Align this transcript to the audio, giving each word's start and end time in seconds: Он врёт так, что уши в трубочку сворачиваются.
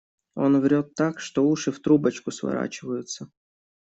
Он 0.33 0.57
врёт 0.61 0.95
так, 0.95 1.19
что 1.19 1.43
уши 1.47 1.71
в 1.71 1.79
трубочку 1.79 2.31
сворачиваются. 2.31 3.29